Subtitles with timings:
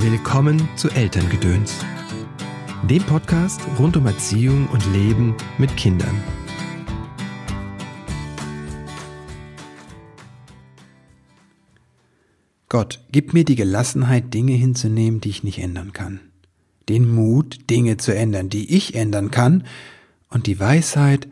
[0.00, 1.74] Willkommen zu Elterngedöns,
[2.88, 6.22] dem Podcast rund um Erziehung und Leben mit Kindern.
[12.68, 16.20] Gott, gib mir die Gelassenheit, Dinge hinzunehmen, die ich nicht ändern kann.
[16.88, 19.64] Den Mut, Dinge zu ändern, die ich ändern kann.
[20.30, 21.26] Und die Weisheit,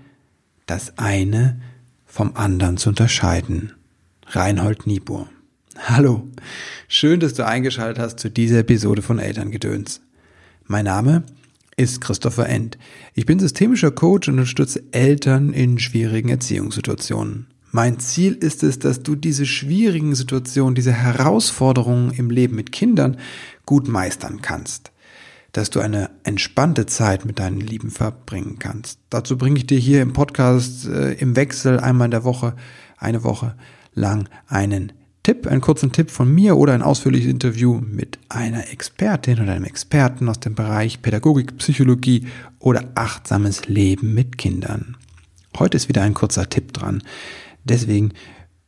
[0.66, 1.60] das eine
[2.04, 3.74] vom anderen zu unterscheiden.
[4.26, 5.28] Reinhold Niebuhr.
[5.78, 6.26] Hallo,
[6.88, 10.00] schön, dass du eingeschaltet hast zu dieser Episode von Elterngedöns.
[10.64, 11.22] Mein Name
[11.76, 12.78] ist Christopher End.
[13.14, 17.48] Ich bin systemischer Coach und unterstütze Eltern in schwierigen Erziehungssituationen.
[17.72, 23.18] Mein Ziel ist es, dass du diese schwierigen Situationen, diese Herausforderungen im Leben mit Kindern
[23.66, 24.92] gut meistern kannst.
[25.52, 28.98] Dass du eine entspannte Zeit mit deinen Lieben verbringen kannst.
[29.10, 32.56] Dazu bringe ich dir hier im Podcast äh, im Wechsel einmal in der Woche,
[32.96, 33.56] eine Woche
[33.94, 34.92] lang einen
[35.26, 39.64] Tipp, einen kurzen Tipp von mir oder ein ausführliches Interview mit einer Expertin oder einem
[39.64, 42.28] Experten aus dem Bereich Pädagogik, Psychologie
[42.60, 44.96] oder achtsames Leben mit Kindern.
[45.58, 47.02] Heute ist wieder ein kurzer Tipp dran.
[47.64, 48.12] Deswegen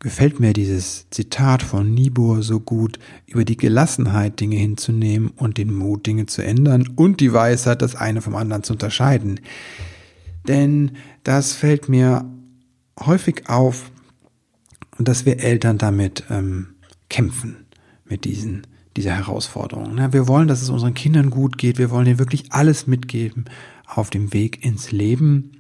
[0.01, 5.73] gefällt mir dieses Zitat von Niebuhr so gut, über die Gelassenheit Dinge hinzunehmen und den
[5.73, 9.39] Mut Dinge zu ändern und die Weisheit, das eine vom anderen zu unterscheiden.
[10.49, 12.29] Denn das fällt mir
[12.99, 13.93] häufig auf,
[14.99, 16.75] und dass wir Eltern damit ähm,
[17.09, 17.57] kämpfen,
[18.05, 19.97] mit diesen, dieser Herausforderung.
[19.99, 23.45] Ja, wir wollen, dass es unseren Kindern gut geht, wir wollen ihnen wirklich alles mitgeben
[23.87, 25.53] auf dem Weg ins Leben.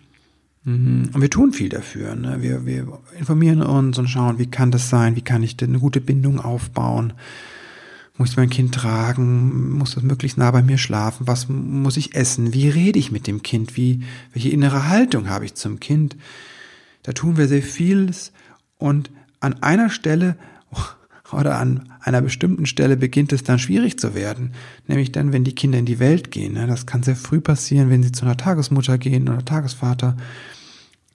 [0.64, 1.10] Mhm.
[1.12, 2.14] Und wir tun viel dafür.
[2.14, 2.42] Ne?
[2.42, 5.78] Wir, wir informieren uns und schauen, wie kann das sein, wie kann ich denn eine
[5.78, 7.14] gute Bindung aufbauen.
[8.16, 9.78] Muss ich mein Kind tragen?
[9.78, 11.28] Muss das möglichst nah bei mir schlafen?
[11.28, 12.52] Was muss ich essen?
[12.52, 13.76] Wie rede ich mit dem Kind?
[13.76, 16.16] Wie, welche innere Haltung habe ich zum Kind?
[17.04, 18.32] Da tun wir sehr vieles
[18.76, 20.36] und an einer Stelle
[21.32, 24.52] oder an einer bestimmten Stelle beginnt es dann schwierig zu werden,
[24.86, 26.54] nämlich dann, wenn die Kinder in die Welt gehen.
[26.54, 26.66] Ne?
[26.66, 30.16] Das kann sehr früh passieren, wenn sie zu einer Tagesmutter gehen oder Tagesvater,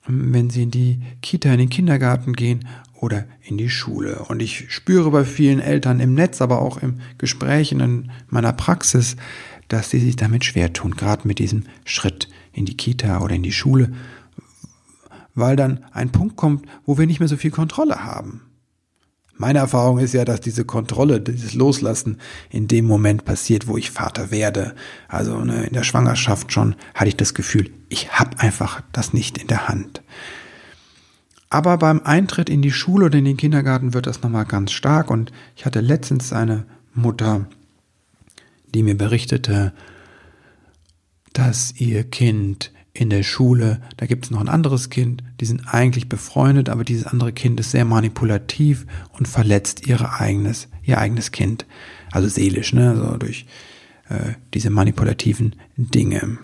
[0.06, 4.26] wenn sie in die Kita, in den Kindergarten gehen oder in die Schule.
[4.28, 9.16] Und ich spüre bei vielen Eltern im Netz, aber auch im Gespräch in meiner Praxis,
[9.68, 13.44] dass sie sich damit schwer tun, gerade mit diesem Schritt in die Kita oder in
[13.44, 13.92] die Schule
[15.36, 18.42] weil dann ein Punkt kommt, wo wir nicht mehr so viel Kontrolle haben.
[19.36, 23.90] Meine Erfahrung ist ja, dass diese Kontrolle, dieses Loslassen in dem Moment passiert, wo ich
[23.90, 24.76] Vater werde.
[25.08, 29.40] Also ne, in der Schwangerschaft schon hatte ich das Gefühl, ich habe einfach das nicht
[29.40, 30.04] in der Hand.
[31.50, 35.12] Aber beim Eintritt in die Schule oder in den Kindergarten wird das nochmal ganz stark.
[35.12, 37.46] Und ich hatte letztens eine Mutter,
[38.74, 39.74] die mir berichtete,
[41.34, 45.68] dass ihr Kind in der Schule, da gibt es noch ein anderes Kind, die sind
[45.68, 51.32] eigentlich befreundet, aber dieses andere Kind ist sehr manipulativ und verletzt ihre eigenes, ihr eigenes
[51.32, 51.66] Kind.
[52.12, 53.48] Also seelisch, ne, also durch
[54.10, 56.38] äh, diese manipulativen Dinge.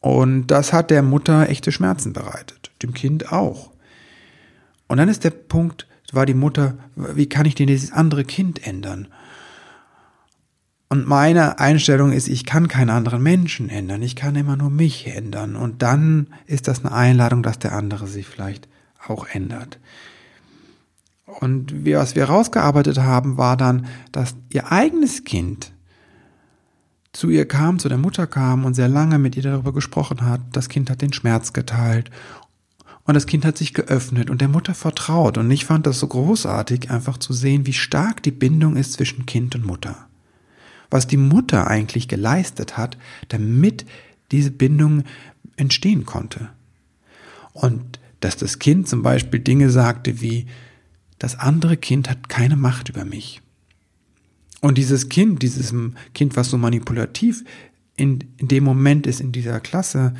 [0.00, 3.70] Und das hat der Mutter echte Schmerzen bereitet, dem Kind auch.
[4.86, 8.66] Und dann ist der Punkt, war die Mutter, wie kann ich denn dieses andere Kind
[8.66, 9.08] ändern?
[10.88, 15.06] Und meine Einstellung ist, ich kann keinen anderen Menschen ändern, ich kann immer nur mich
[15.06, 15.56] ändern.
[15.56, 18.68] Und dann ist das eine Einladung, dass der andere sich vielleicht
[19.06, 19.78] auch ändert.
[21.26, 25.72] Und was wir rausgearbeitet haben, war dann, dass ihr eigenes Kind
[27.12, 30.40] zu ihr kam, zu der Mutter kam und sehr lange mit ihr darüber gesprochen hat.
[30.52, 32.10] Das Kind hat den Schmerz geteilt
[33.04, 35.38] und das Kind hat sich geöffnet und der Mutter vertraut.
[35.38, 39.26] Und ich fand das so großartig, einfach zu sehen, wie stark die Bindung ist zwischen
[39.26, 40.08] Kind und Mutter
[40.94, 42.96] was die Mutter eigentlich geleistet hat,
[43.26, 43.84] damit
[44.30, 45.02] diese Bindung
[45.56, 46.50] entstehen konnte.
[47.52, 50.46] Und dass das Kind zum Beispiel Dinge sagte wie,
[51.18, 53.42] das andere Kind hat keine Macht über mich.
[54.60, 55.74] Und dieses Kind, dieses
[56.14, 57.42] Kind, was so manipulativ
[57.96, 60.14] in, in dem Moment ist in dieser Klasse,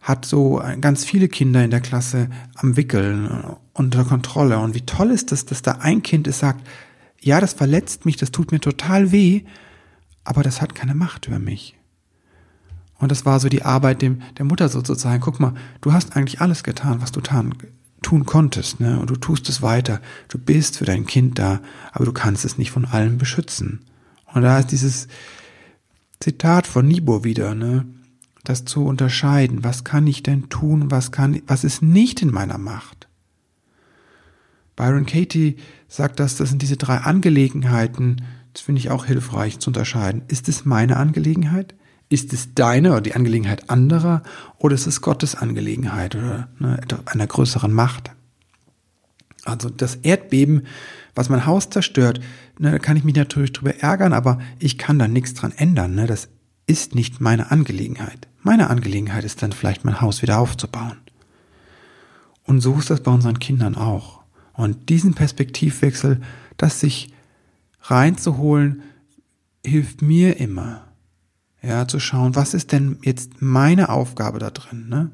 [0.00, 4.60] hat so ganz viele Kinder in der Klasse am Wickeln, unter Kontrolle.
[4.60, 6.64] Und wie toll ist das, dass da ein Kind ist, sagt,
[7.20, 9.42] ja, das verletzt mich, das tut mir total weh,
[10.30, 11.76] aber das hat keine Macht über mich.
[13.00, 15.20] Und das war so die Arbeit dem, der Mutter sozusagen.
[15.20, 17.52] Guck mal, du hast eigentlich alles getan, was du tan,
[18.00, 19.00] tun konntest, ne?
[19.00, 20.00] Und du tust es weiter.
[20.28, 21.60] Du bist für dein Kind da,
[21.90, 23.80] aber du kannst es nicht von allem beschützen.
[24.32, 25.08] Und da ist dieses
[26.20, 27.86] Zitat von Nibo wieder, ne?
[28.44, 29.64] Das zu unterscheiden.
[29.64, 30.92] Was kann ich denn tun?
[30.92, 33.08] Was kann, was ist nicht in meiner Macht?
[34.76, 35.56] Byron Katie
[35.88, 40.22] sagt das, das sind diese drei Angelegenheiten, das finde ich auch hilfreich zu unterscheiden.
[40.28, 41.74] Ist es meine Angelegenheit?
[42.08, 44.22] Ist es deine oder die Angelegenheit anderer?
[44.58, 48.10] Oder ist es Gottes Angelegenheit oder ne, einer größeren Macht?
[49.44, 50.66] Also das Erdbeben,
[51.14, 52.20] was mein Haus zerstört,
[52.58, 55.94] ne, da kann ich mich natürlich drüber ärgern, aber ich kann da nichts dran ändern.
[55.94, 56.06] Ne?
[56.06, 56.28] Das
[56.66, 58.28] ist nicht meine Angelegenheit.
[58.42, 60.98] Meine Angelegenheit ist dann vielleicht mein Haus wieder aufzubauen.
[62.42, 64.20] Und so ist das bei unseren Kindern auch.
[64.54, 66.20] Und diesen Perspektivwechsel,
[66.56, 67.12] das sich
[67.82, 68.82] reinzuholen,
[69.64, 70.86] hilft mir immer.
[71.62, 75.10] Ja, zu schauen, was ist denn jetzt meine Aufgabe da drin, ne?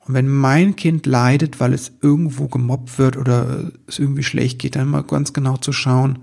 [0.00, 4.74] Und wenn mein Kind leidet, weil es irgendwo gemobbt wird oder es irgendwie schlecht geht,
[4.74, 6.20] dann mal ganz genau zu schauen,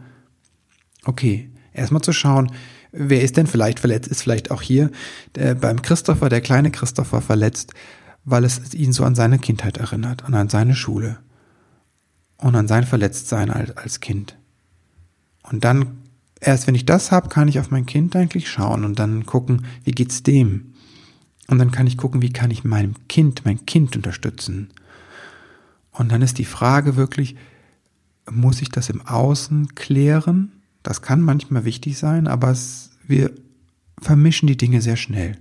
[1.04, 2.52] okay, erstmal zu schauen,
[2.92, 4.90] wer ist denn vielleicht verletzt, ist vielleicht auch hier
[5.36, 7.76] der, beim Christopher, der kleine Christopher verletzt,
[8.24, 11.20] weil es ihn so an seine Kindheit erinnert, und an seine Schule
[12.38, 14.36] und an sein Verletztsein als, als Kind.
[15.52, 15.98] Und dann,
[16.40, 19.66] erst wenn ich das habe, kann ich auf mein Kind eigentlich schauen und dann gucken,
[19.84, 20.74] wie geht's dem?
[21.48, 24.70] Und dann kann ich gucken, wie kann ich meinem Kind, mein Kind unterstützen.
[25.92, 27.36] Und dann ist die Frage wirklich,
[28.30, 30.52] muss ich das im Außen klären?
[30.84, 33.32] Das kann manchmal wichtig sein, aber es, wir
[34.02, 35.38] vermischen die Dinge sehr schnell.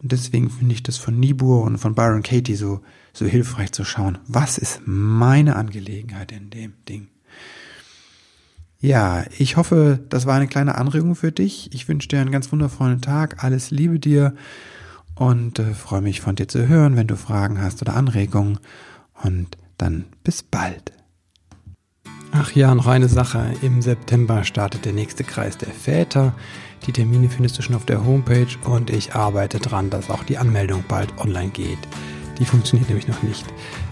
[0.00, 2.80] Und deswegen finde ich das von Niebuhr und von Byron Katie so,
[3.12, 7.08] so hilfreich zu schauen, was ist meine Angelegenheit in dem Ding.
[8.80, 11.74] Ja, ich hoffe, das war eine kleine Anregung für dich.
[11.74, 13.42] Ich wünsche dir einen ganz wundervollen Tag.
[13.42, 14.34] Alles Liebe dir
[15.16, 18.60] und äh, freue mich von dir zu hören, wenn du Fragen hast oder Anregungen.
[19.24, 20.92] Und dann bis bald.
[22.30, 23.52] Ach ja, noch eine Sache.
[23.62, 26.34] Im September startet der nächste Kreis der Väter.
[26.86, 30.38] Die Termine findest du schon auf der Homepage und ich arbeite dran, dass auch die
[30.38, 31.78] Anmeldung bald online geht.
[32.38, 33.44] Die funktioniert nämlich noch nicht.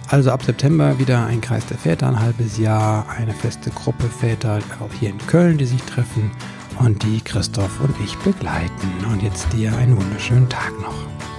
[0.08, 4.60] Also ab September wieder ein Kreis der Väter, ein halbes Jahr, eine feste Gruppe Väter
[4.80, 6.30] auch hier in Köln, die sich treffen
[6.78, 9.04] und die Christoph und ich begleiten.
[9.10, 11.35] Und jetzt dir einen wunderschönen Tag noch.